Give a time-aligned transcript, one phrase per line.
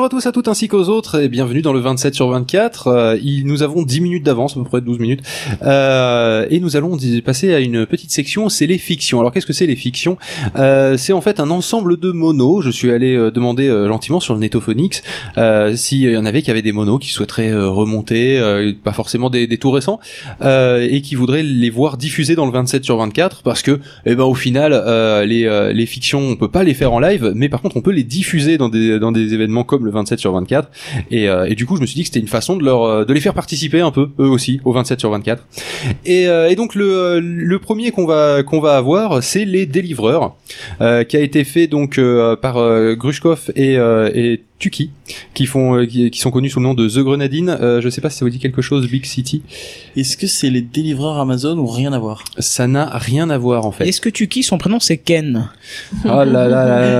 [0.00, 2.86] Bonjour à tous, à toutes ainsi qu'aux autres et bienvenue dans le 27 sur 24.
[2.86, 5.20] Euh, nous avons 10 minutes d'avance, à peu près 12 minutes.
[5.60, 9.20] Euh, et nous allons passer à une petite section, c'est les fictions.
[9.20, 10.16] Alors qu'est-ce que c'est les fictions?
[10.56, 12.62] Euh, C'est en fait un ensemble de monos.
[12.62, 15.02] Je suis allé euh, demander euh, gentiment sur le Netophonix
[15.36, 18.40] euh, s'il y en avait qui avaient des monos qui souhaiteraient remonter,
[18.82, 20.00] pas forcément des, des tout récents,
[20.42, 24.24] et qui voudraient les voir diffusés dans le 27 sur 24 parce que, eh ben
[24.24, 24.72] au final,
[25.26, 27.90] les, les fictions, on peut pas les faire en live, mais par contre on peut
[27.90, 30.68] les diffuser dans des, dans des événements comme le 27 sur 24.
[31.10, 32.82] Et, euh, et du coup, je me suis dit que c'était une façon de leur,
[32.84, 35.44] euh, de les faire participer un peu eux aussi au 27 sur 24.
[36.04, 40.36] Et, euh, et donc le, le premier qu'on va qu'on va avoir, c'est les délivreurs,
[40.80, 44.90] euh, qui a été fait donc euh, par euh, Grushkov et, euh, et Tuki,
[45.34, 47.48] qui font euh, qui, qui sont connus sous le nom de The Grenadine.
[47.48, 49.42] Euh, je sais pas si ça vous dit quelque chose, Big City.
[49.96, 52.24] Est-ce que c'est les délivreurs Amazon ou rien à voir?
[52.38, 53.88] Ça n'a rien à voir en fait.
[53.88, 55.48] Est-ce que tu qui son prénom c'est Ken?
[56.04, 56.92] Oh là là là là là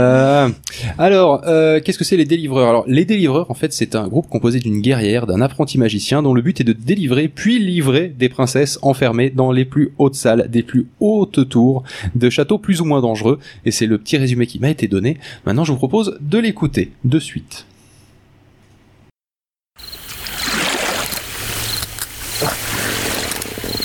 [0.47, 0.50] là.
[0.98, 2.69] Alors, euh, qu'est-ce que c'est les délivreurs?
[2.69, 6.33] Alors, les délivreurs, en fait, c'est un groupe composé d'une guerrière, d'un apprenti magicien, dont
[6.33, 10.48] le but est de délivrer puis livrer des princesses enfermées dans les plus hautes salles,
[10.50, 13.38] des plus hautes tours, de châteaux plus ou moins dangereux.
[13.66, 15.19] Et c'est le petit résumé qui m'a été donné.
[15.44, 17.49] Maintenant, je vous propose de l'écouter de suite.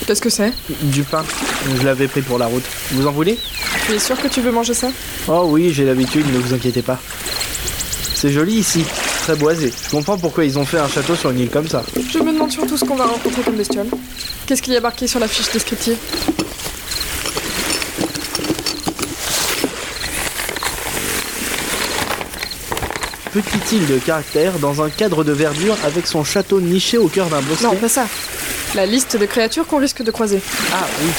[0.06, 0.54] Qu'est-ce que c'est
[0.84, 1.24] Du pain.
[1.80, 2.64] Je l'avais pris pour la route.
[2.92, 3.38] Vous en voulez
[3.88, 4.90] Tu es sûr que tu veux manger ça
[5.28, 7.00] Oh oui, j'ai l'habitude, ne vous inquiétez pas.
[8.14, 8.86] C'est joli ici,
[9.24, 9.74] très boisé.
[9.86, 11.84] Je comprends pourquoi ils ont fait un château sur une île comme ça.
[11.96, 13.88] Je me demande surtout ce qu'on va rencontrer comme bestiole.
[14.46, 15.98] Qu'est-ce qu'il y a marqué sur la fiche descriptive
[23.34, 27.28] Petite île de caractère dans un cadre de verdure avec son château niché au cœur
[27.28, 27.66] d'un bosquet.
[27.66, 28.06] Non, pas ça.
[28.76, 30.42] La liste de créatures qu'on risque de croiser.
[30.74, 31.10] Ah oui.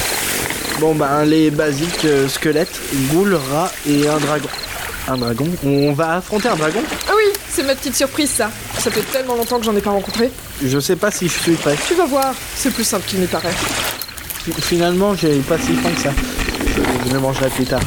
[0.79, 2.79] Bon ben les basiques euh, squelettes,
[3.11, 4.49] ghouls, rats et un dragon.
[5.07, 8.51] Un dragon On va affronter un dragon Ah oui, c'est ma petite surprise ça.
[8.77, 10.29] Ça fait tellement longtemps que j'en ai pas rencontré.
[10.63, 11.75] Je sais pas si je suis prêt.
[11.87, 13.53] Tu vas voir, c'est plus simple qu'il n'y paraît.
[14.61, 16.13] Finalement, j'ai pas si faim que ça.
[17.07, 17.81] Je le mangerai plus tard.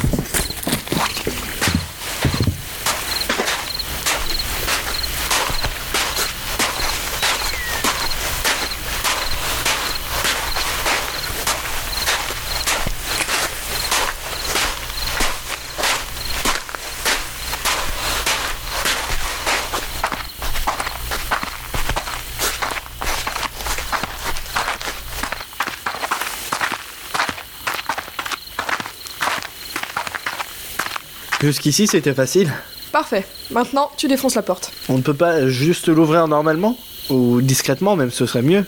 [31.41, 32.53] Jusqu'ici, c'était facile.
[32.91, 33.25] Parfait.
[33.49, 34.71] Maintenant, tu défonces la porte.
[34.89, 36.77] On ne peut pas juste l'ouvrir normalement?
[37.09, 38.63] Ou discrètement, même, ce serait mieux.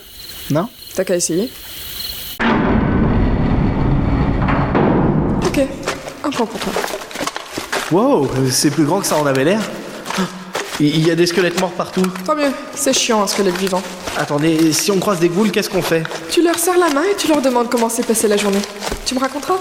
[0.50, 0.68] Non?
[0.94, 1.50] T'as qu'à essayer.
[5.46, 5.60] Ok,
[6.24, 6.72] un point pour toi.
[7.92, 9.60] Wow, c'est plus grand que ça en avait l'air.
[10.80, 12.02] Il y a des squelettes morts partout.
[12.26, 13.82] Tant mieux, c'est chiant un squelette vivant.
[14.16, 16.02] Attendez, si on croise des ghouls, qu'est-ce qu'on fait?
[16.28, 18.62] Tu leur serres la main et tu leur demandes comment s'est passée la journée.
[19.06, 19.58] Tu me raconteras?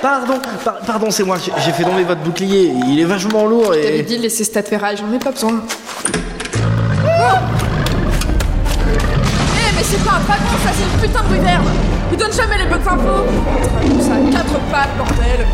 [0.00, 2.72] Pardon, par- pardon, c'est moi, j'ai j'ai fait tomber votre bouclier.
[2.86, 4.02] Il est vachement lourd T'avais et.
[4.02, 5.60] dit de laisser de ferraille, j'en ai pas besoin.
[9.60, 11.64] Eh mais c'est pas un dragon, ça c'est une putain de wyvern
[12.12, 13.26] Il donne jamais les bonnes infos
[14.00, 15.46] ça a quatre pattes, bordel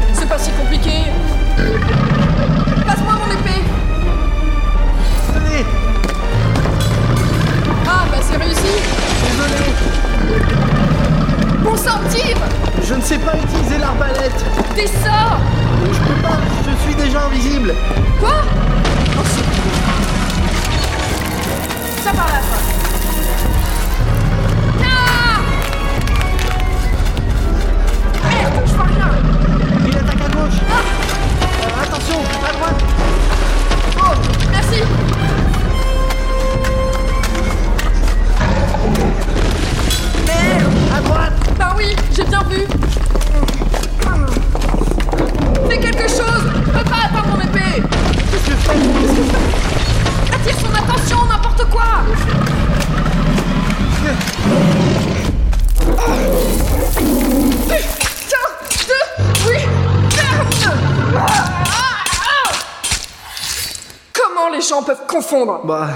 [65.34, 65.88] confondre Bah,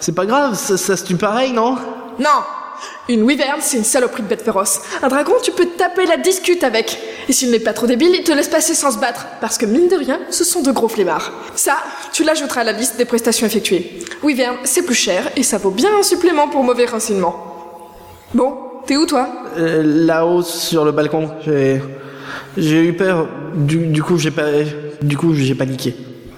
[0.00, 1.76] c'est pas grave, ça, ça se tue pareil, non?
[2.18, 2.28] Non
[3.08, 4.80] Une wyvern, c'est une saloperie de bête féroce.
[5.02, 6.98] Un dragon, tu peux te taper la discute avec.
[7.28, 9.26] Et s'il n'est pas trop débile, il te laisse passer sans se battre.
[9.40, 11.30] Parce que mine de rien, ce sont de gros flemmards.
[11.54, 11.76] Ça,
[12.12, 14.00] tu l'ajouteras à la liste des prestations effectuées.
[14.22, 17.36] Wyvern, c'est plus cher et ça vaut bien un supplément pour mauvais renseignements.
[18.34, 18.54] Bon,
[18.86, 19.28] t'es où toi?
[19.56, 21.80] Euh, Là-haut, sur le balcon, j'ai.
[22.56, 23.28] J'ai eu peur.
[23.54, 24.42] Du, du coup, j'ai pas.
[25.02, 25.94] du coup, j'ai paniqué.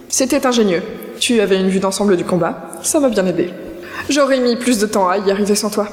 [0.09, 0.83] C'était ingénieux.
[1.23, 2.69] Tu avais une vue d'ensemble du combat.
[2.83, 3.53] Ça m'a bien aidé.
[4.09, 5.87] J'aurais mis plus de temps à y arriver sans toi.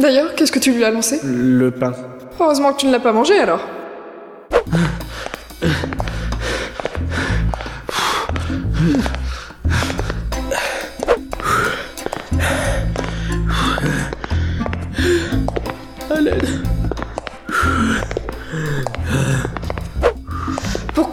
[0.00, 1.92] D'ailleurs, qu'est-ce que tu lui as lancé Le pain.
[2.40, 3.60] Heureusement que tu ne l'as pas mangé alors.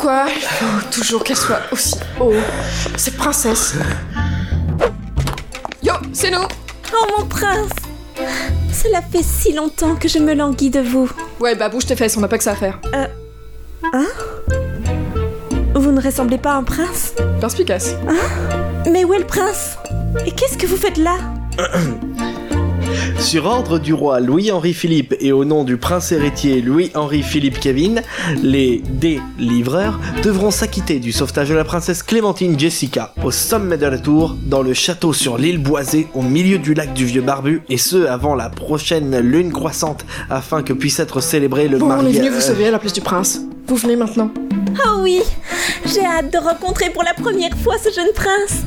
[0.08, 2.32] Pourquoi il faut toujours qu'elle soit aussi haut
[2.96, 3.74] Cette princesse.
[5.84, 6.48] Yo, c'est nous
[6.94, 7.72] Oh mon prince
[8.72, 11.12] Cela fait si longtemps que je me languis de vous.
[11.42, 12.80] Ouais, bah bouge tes fesses, on n'a pas que ça à faire.
[15.76, 17.12] Vous ne ressemblez pas à un prince?
[17.42, 17.94] Perspicace.
[18.90, 19.78] Mais où est le prince?
[20.26, 21.18] Et qu'est-ce que vous faites là?
[23.20, 28.02] Sur ordre du roi Louis-Henri Philippe et au nom du prince héritier Louis-Henri Philippe Kevin,
[28.42, 33.98] les délivreurs devront s'acquitter du sauvetage de la princesse Clémentine Jessica au sommet de la
[33.98, 37.78] tour, dans le château sur l'île boisée au milieu du lac du Vieux Barbu, et
[37.78, 42.04] ce avant la prochaine lune croissante, afin que puisse être célébré le Bon, on est
[42.04, 42.18] mariage.
[42.18, 43.42] venu vous sauver à la place du prince.
[43.68, 44.32] Vous venez maintenant.
[44.86, 45.22] Oh oui
[45.86, 48.64] J'ai hâte de rencontrer pour la première fois ce jeune prince.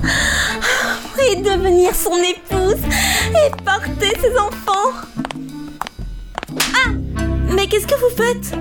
[1.30, 2.80] Et devenir son épouse
[3.30, 4.92] et porter ses enfants.
[6.74, 6.90] Ah
[7.54, 8.54] Mais qu'est-ce que vous faites?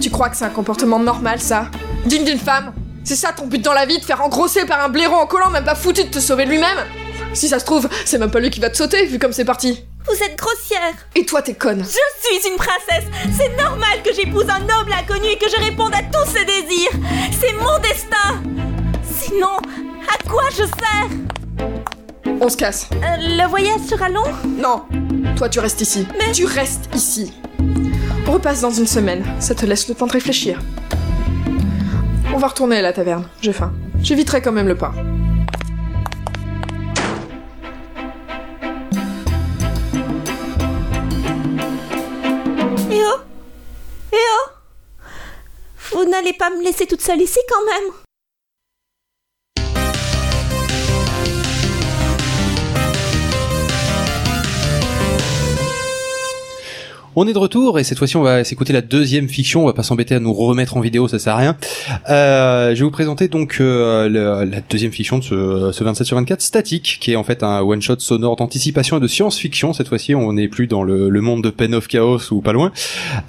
[0.00, 1.70] Tu crois que c'est un comportement normal, ça?
[2.06, 2.72] Digne d'une femme?
[3.04, 5.50] C'est ça ton but dans la vie, de faire engrosser par un blaireau en collant,
[5.50, 6.78] même pas foutu de te sauver lui-même?
[7.32, 9.44] Si ça se trouve, c'est même pas lui qui va te sauter, vu comme c'est
[9.44, 9.84] parti.
[10.10, 11.84] Vous êtes grossière Et toi, t'es conne.
[11.84, 13.04] Je suis une princesse
[13.36, 16.90] C'est normal que j'épouse un noble inconnu et que je réponde à tous ses désirs
[17.38, 18.42] C'est mon destin
[19.20, 19.56] Sinon,
[20.08, 22.36] à quoi je sers?
[22.40, 22.88] On se casse.
[22.92, 24.22] Euh, Le voyage sera long?
[24.44, 24.84] Non,
[25.36, 26.06] toi tu restes ici.
[26.18, 27.32] Mais- Tu restes ici.
[28.26, 30.60] On repasse dans une semaine, ça te laisse le temps de réfléchir.
[32.32, 33.72] On va retourner à la taverne, j'ai faim.
[34.02, 34.92] J'éviterai quand même le pain.
[44.12, 44.50] Eh oh
[45.90, 48.07] Vous n'allez pas me laisser toute seule ici quand même
[57.20, 59.64] On est de retour et cette fois-ci on va s'écouter la deuxième fiction.
[59.64, 61.56] On va pas s'embêter à nous remettre en vidéo, ça sert à rien.
[62.10, 66.16] Euh, je vais vous présenter donc euh, la deuxième fiction de ce, ce 27 sur
[66.16, 69.72] 24, Static, qui est en fait un one shot sonore d'anticipation et de science-fiction.
[69.72, 72.52] Cette fois-ci, on n'est plus dans le, le monde de Pen of Chaos ou pas
[72.52, 72.70] loin.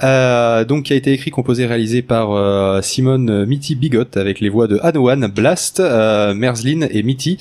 [0.03, 4.49] Euh, donc qui a été écrit, composé, réalisé par euh, Simone Mitty Bigot avec les
[4.49, 7.39] voix de Hanoan, Blast, euh, Merzlin et Mitty.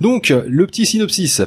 [0.00, 1.40] Donc le petit synopsis.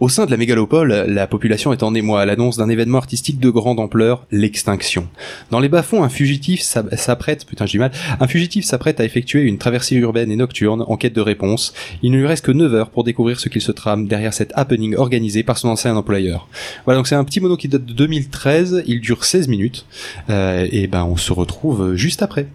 [0.00, 3.38] Au sein de la mégalopole, la population est en émoi à l'annonce d'un événement artistique
[3.38, 5.06] de grande ampleur, l'extinction.
[5.50, 9.42] Dans les bas-fonds, un fugitif s'ap- s'apprête, putain j'ai mal, un fugitif s'apprête à effectuer
[9.42, 11.74] une traversée urbaine et nocturne en quête de réponse.
[12.02, 14.52] Il ne lui reste que 9 heures pour découvrir ce qu'il se trame derrière cet
[14.54, 16.48] happening organisé par son ancien employeur.
[16.86, 19.84] Voilà, donc c'est un petit mono qui date de 2013, il dure 16 minutes,
[20.30, 22.46] euh, et ben on se retrouve juste après.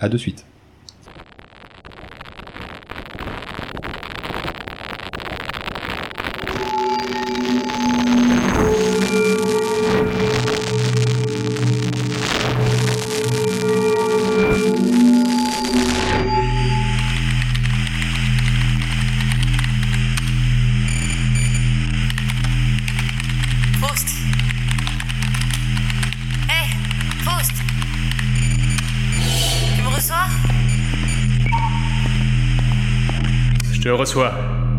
[0.00, 0.46] À de suite.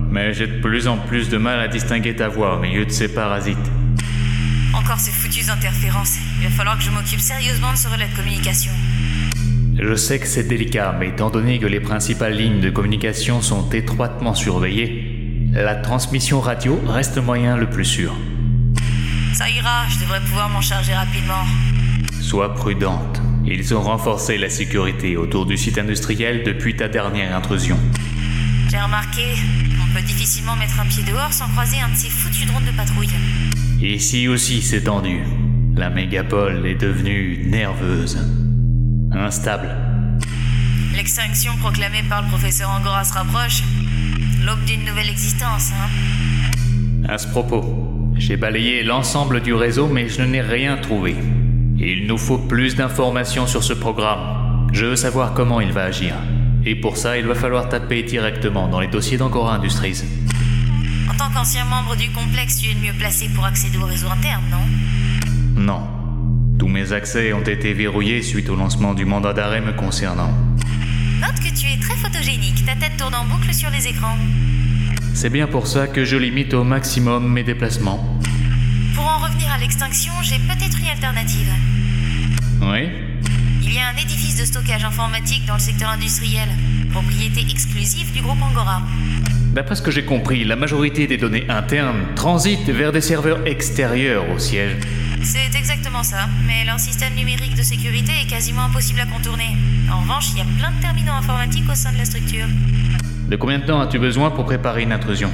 [0.10, 2.92] Mais j'ai de plus en plus de mal à distinguer ta voix au milieu de
[2.92, 3.58] ces parasites.
[4.74, 6.18] Encore ces foutues interférences.
[6.40, 8.72] Il va falloir que je m'occupe sérieusement de ce relais de communication.
[9.80, 13.70] Je sais que c'est délicat, mais étant donné que les principales lignes de communication sont
[13.70, 18.16] étroitement surveillées, la transmission radio reste le moyen le plus sûr.
[19.34, 21.46] Ça ira, je devrais pouvoir m'en charger rapidement.
[22.22, 23.22] Sois prudente.
[23.46, 27.78] Ils ont renforcé la sécurité autour du site industriel depuis ta dernière intrusion.
[28.70, 29.24] J'ai remarqué,
[29.82, 32.72] on peut difficilement mettre un pied dehors sans croiser un de ces foutus drones de
[32.72, 33.10] patrouille.
[33.82, 35.22] Ici aussi c'est tendu.
[35.76, 38.18] La mégapole est devenue nerveuse.
[39.14, 39.74] Instable.
[40.96, 43.64] L'extinction proclamée par le professeur Angora se rapproche.
[44.46, 45.90] L'aube d'une nouvelle existence, hein.
[47.08, 47.64] À ce propos,
[48.18, 51.16] j'ai balayé l'ensemble du réseau mais je n'ai rien trouvé.
[51.78, 54.68] Il nous faut plus d'informations sur ce programme.
[54.74, 56.16] Je veux savoir comment il va agir.
[56.70, 60.04] Et pour ça, il va falloir taper directement dans les dossiers d'Angora Industries.
[61.10, 64.08] En tant qu'ancien membre du complexe, tu es le mieux placé pour accéder au réseau
[64.08, 65.62] interne, non?
[65.62, 65.88] Non.
[66.60, 70.30] Tous mes accès ont été verrouillés suite au lancement du mandat d'arrêt me concernant.
[71.22, 74.18] Note que tu es très photogénique, ta tête tourne en boucle sur les écrans.
[75.14, 78.20] C'est bien pour ça que je limite au maximum mes déplacements.
[78.94, 81.50] Pour en revenir à l'extinction, j'ai peut-être une alternative.
[82.62, 83.07] Oui?
[83.68, 86.48] Il y a un édifice de stockage informatique dans le secteur industriel,
[86.90, 88.82] propriété exclusive du groupe Angora.
[89.54, 94.24] D'après ce que j'ai compris, la majorité des données internes transitent vers des serveurs extérieurs
[94.30, 94.78] au siège.
[95.22, 99.58] C'est exactement ça, mais leur système numérique de sécurité est quasiment impossible à contourner.
[99.92, 102.48] En revanche, il y a plein de terminaux informatiques au sein de la structure.
[103.28, 105.30] De combien de temps as-tu besoin pour préparer une intrusion?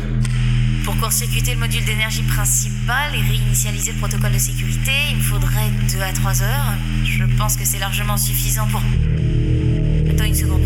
[0.83, 5.69] Pour court-circuiter le module d'énergie principal et réinitialiser le protocole de sécurité, il me faudrait
[5.91, 6.73] 2 à 3 heures.
[7.05, 8.81] Je pense que c'est largement suffisant pour...
[10.09, 10.63] Attends une seconde.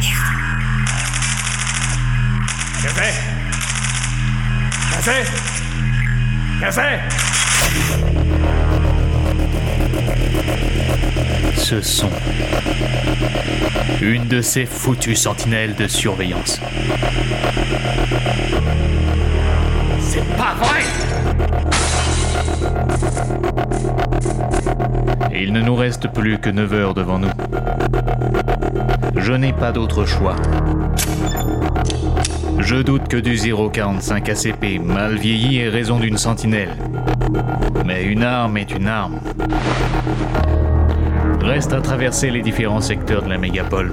[0.00, 0.42] Merde.
[2.82, 3.12] Café
[6.60, 6.98] Café
[11.56, 12.10] Ce son.
[14.00, 16.60] Une de ces foutues sentinelles de surveillance.
[20.00, 20.82] C'est pas vrai
[25.34, 27.30] Il ne nous reste plus que 9 heures devant nous.
[29.16, 30.36] Je n'ai pas d'autre choix.
[32.58, 36.76] Je doute que du 045 ACP, mal vieilli, ait raison d'une sentinelle.
[37.84, 39.20] Mais une arme est une arme.
[41.40, 43.92] Reste à traverser les différents secteurs de la mégapole.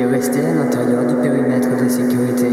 [0.00, 2.46] Veuillez rester à l'intérieur du périmètre de sécurité.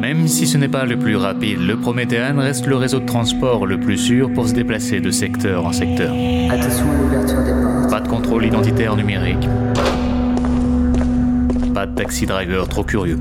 [0.00, 3.66] Même si ce n'est pas le plus rapide, le Prométhéan reste le réseau de transport
[3.66, 6.14] le plus sûr pour se déplacer de secteur en secteur.
[6.50, 7.90] Attention à l'ouverture des portes.
[7.90, 9.48] Pas de contrôle identitaire numérique.
[11.74, 13.18] Pas de taxi driver trop curieux.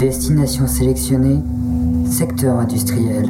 [0.00, 1.42] Destination sélectionnée,
[2.06, 3.28] secteur industriel.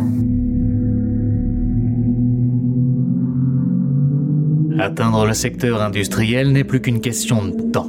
[4.78, 7.88] Atteindre le secteur industriel n'est plus qu'une question de temps.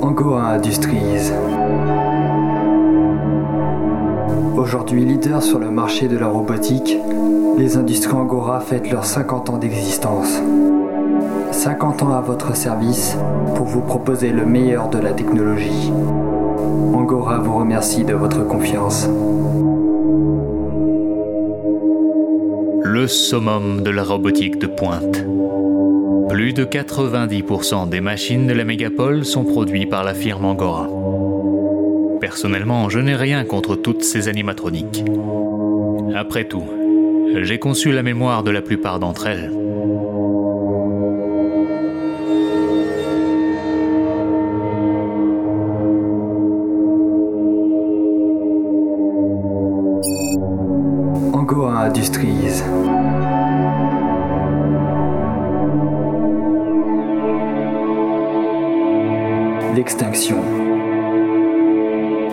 [0.00, 1.32] Angora Industries.
[4.56, 6.96] Aujourd'hui leader sur le marché de la robotique,
[7.58, 10.40] les industries Angora fêtent leurs 50 ans d'existence.
[11.52, 13.16] 50 ans à votre service
[13.54, 15.92] pour vous proposer le meilleur de la technologie.
[16.94, 19.06] Angora vous remercie de votre confiance.
[22.82, 25.24] Le summum de la robotique de pointe.
[26.28, 30.88] Plus de 90% des machines de la mégapole sont produites par la firme Angora.
[32.20, 35.04] Personnellement, je n'ai rien contre toutes ces animatroniques.
[36.14, 36.64] Après tout,
[37.42, 39.52] j'ai conçu la mémoire de la plupart d'entre elles.
[59.76, 60.38] L'extinction.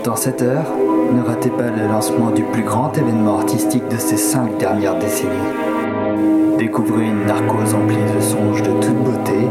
[0.03, 0.65] Dans cette heure,
[1.13, 5.29] ne ratez pas le lancement du plus grand événement artistique de ces cinq dernières décennies.
[6.57, 9.47] Découvrez une narcose emplie de songes de toute beauté,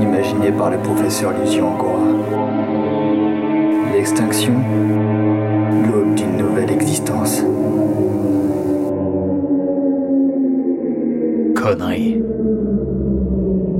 [0.00, 2.02] imaginée par le professeur Lucian Angora.
[3.92, 4.54] L'extinction,
[5.88, 7.44] l'aube d'une nouvelle existence.
[11.66, 12.22] Connerie.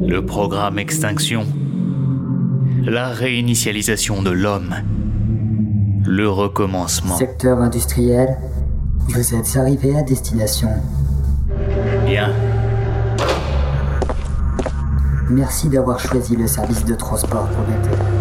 [0.09, 1.47] Le programme Extinction.
[2.83, 4.75] La réinitialisation de l'homme.
[6.05, 7.16] Le recommencement.
[7.16, 8.38] Secteur industriel,
[9.07, 10.71] vous êtes arrivé à destination.
[12.07, 12.33] Bien.
[15.31, 18.15] Merci d'avoir choisi le service de transport Prométhée.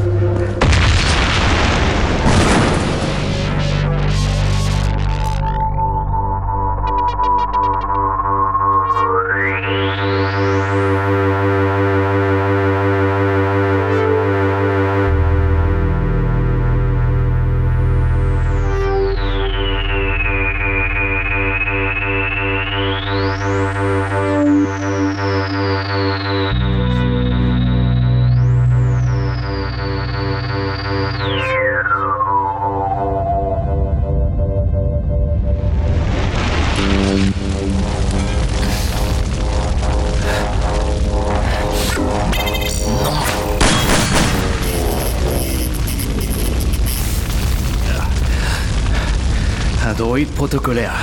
[50.48, 50.94] Protocolaire.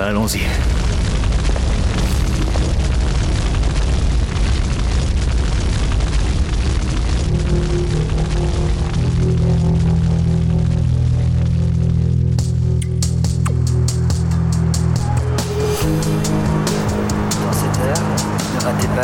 [0.00, 0.42] Allons-y.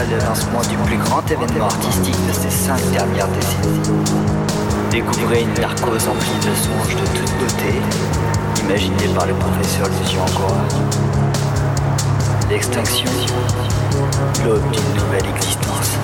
[0.08, 4.45] Le lancement du plus grand événement artistique de ces cinq dernières décennies.
[4.96, 7.82] Découvrez une narcose emplie de songes de toute beauté,
[8.64, 10.64] imaginée par le professeur Lucian Angora.
[12.48, 13.10] L'extinction,
[14.42, 15.98] l'aube d'une nouvelle existence.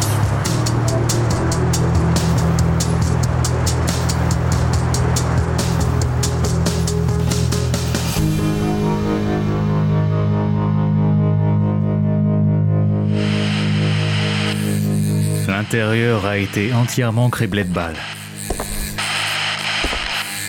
[15.49, 17.97] L'intérieur a été entièrement criblé de balles.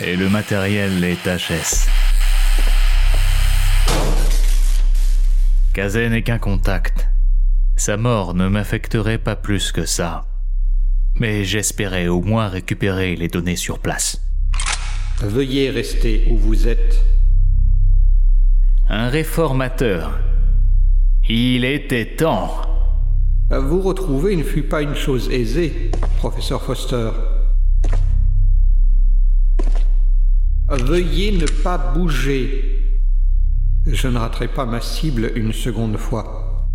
[0.02, 1.88] Et le matériel est HS.
[5.74, 7.10] Kazé n'est qu'un contact.
[7.76, 10.26] Sa mort ne m'affecterait pas plus que ça.
[11.20, 14.22] Mais j'espérais au moins récupérer les données sur place.
[15.22, 17.04] Veuillez rester où vous êtes.
[18.90, 20.20] Un réformateur.
[21.30, 22.62] Il était temps.
[23.52, 27.12] Vous retrouver ne fut pas une chose aisée, professeur Foster.
[30.82, 33.00] Veuillez ne pas bouger.
[33.86, 36.68] Je ne raterai pas ma cible une seconde fois.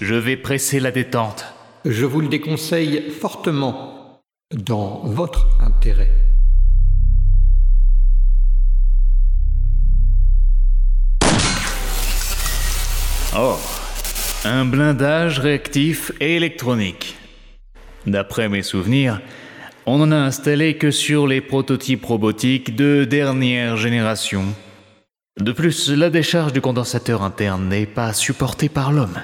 [0.00, 1.44] Je vais presser la détente.
[1.84, 4.20] Je vous le déconseille fortement,
[4.54, 6.10] dans votre intérêt.
[13.36, 13.56] Oh,
[14.44, 17.16] un blindage réactif et électronique.
[18.06, 19.20] D'après mes souvenirs,
[19.90, 24.44] on n'en a installé que sur les prototypes robotiques de dernière génération.
[25.40, 29.18] De plus, la décharge du condensateur interne n'est pas supportée par l'homme.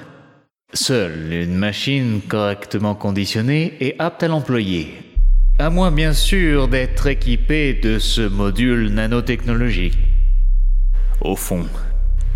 [0.72, 4.92] Seule une machine correctement conditionnée est apte à l'employer.
[5.60, 9.96] À moins bien sûr d'être équipée de ce module nanotechnologique.
[11.20, 11.66] Au fond,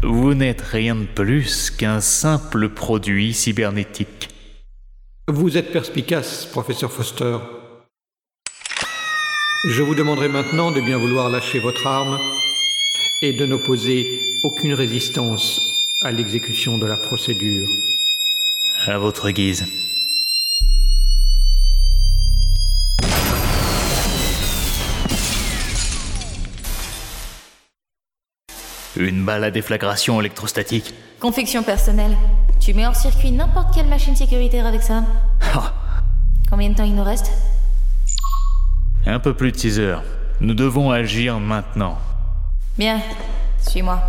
[0.04, 4.28] vous n'êtes rien de plus qu'un simple produit cybernétique.
[5.26, 7.36] Vous êtes perspicace, professeur Foster.
[9.64, 12.18] Je vous demanderai maintenant de bien vouloir lâcher votre arme
[13.20, 17.68] et de n'opposer aucune résistance à l'exécution de la procédure.
[18.86, 19.66] À votre guise.
[28.96, 30.94] Une balle à déflagration électrostatique.
[31.20, 32.16] Confection personnelle.
[32.60, 35.04] Tu mets hors circuit n'importe quelle machine sécuritaire avec ça.
[36.50, 37.30] Combien de temps il nous reste?
[39.06, 40.02] Un peu plus de 6 heures.
[40.40, 41.98] Nous devons agir maintenant.
[42.78, 43.00] Bien,
[43.60, 44.00] suis-moi.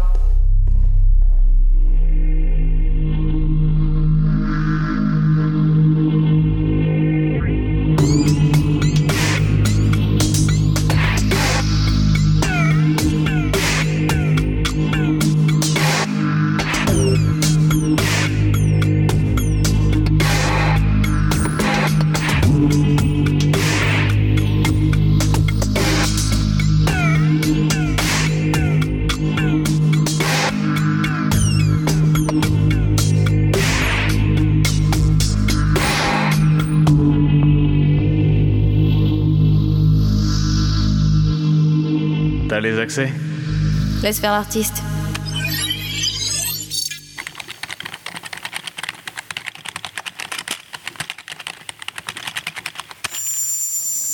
[44.04, 44.84] Laisse faire l'artiste.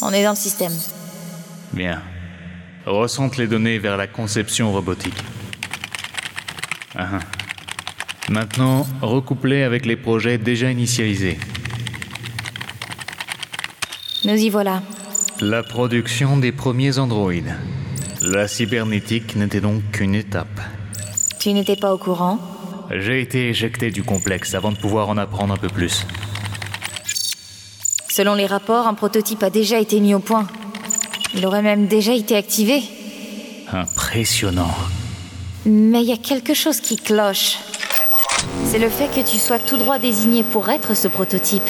[0.02, 0.72] On est dans le système.
[1.74, 2.04] Bien.
[2.86, 5.18] Recentre les données vers la conception robotique.
[6.96, 7.20] Ah, ah.
[8.30, 11.40] Maintenant, recoupe-les avec les projets déjà initialisés.
[14.24, 14.84] Nous y voilà.
[15.42, 17.56] La production des premiers androïdes.
[18.22, 20.60] La cybernétique n'était donc qu'une étape.
[21.40, 22.40] Tu n'étais pas au courant?
[22.90, 26.06] J'ai été éjecté du complexe avant de pouvoir en apprendre un peu plus.
[28.10, 30.48] Selon les rapports, un prototype a déjà été mis au point.
[31.36, 32.82] Il aurait même déjà été activé.
[33.72, 34.74] Impressionnant.
[35.66, 37.58] Mais il y a quelque chose qui cloche.
[38.66, 41.70] C'est le fait que tu sois tout droit désigné pour être ce prototype.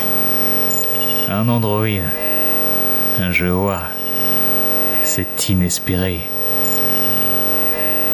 [1.29, 2.03] Un androïde.
[3.31, 3.81] Je vois.
[5.03, 6.21] C'est inespéré.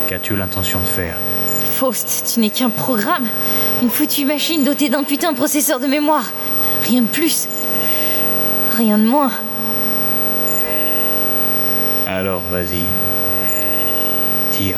[0.07, 1.17] Qu'as-tu l'intention de faire
[1.75, 3.27] Faust, tu n'es qu'un programme
[3.81, 6.31] Une foutue machine dotée d'un putain de processeur de mémoire
[6.85, 7.47] Rien de plus
[8.77, 9.31] Rien de moins
[12.07, 12.83] Alors, vas-y.
[14.51, 14.77] Tire.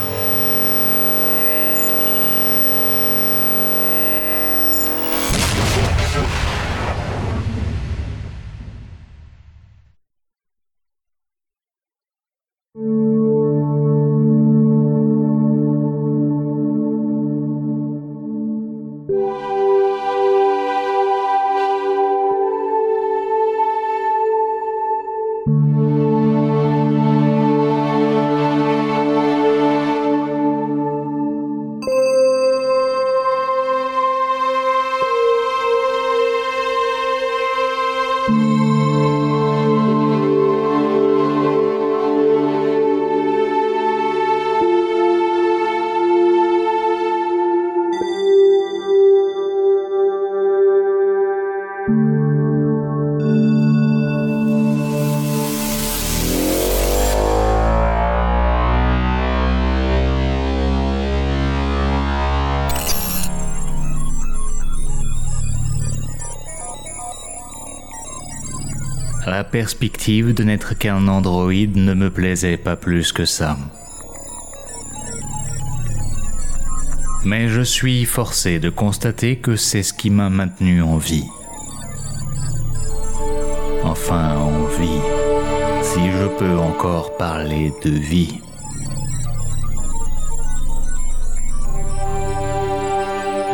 [69.55, 73.55] Perspective de n'être qu'un androïde ne me plaisait pas plus que ça.
[77.23, 81.29] Mais je suis forcé de constater que c'est ce qui m'a maintenu en vie.
[83.85, 85.01] Enfin, en vie,
[85.83, 88.41] si je peux encore parler de vie.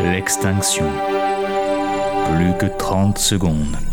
[0.02, 0.90] L'extinction.
[2.36, 3.91] Plus que 30 secondes.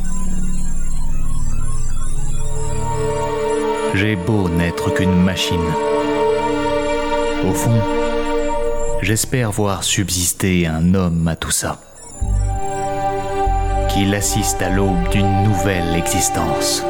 [3.94, 5.57] J'ai beau n'être qu'une machine.
[7.48, 7.81] Au fond,
[9.03, 11.81] j'espère voir subsister un homme à tout ça.
[13.88, 16.85] Qu'il assiste à l'aube d'une nouvelle existence.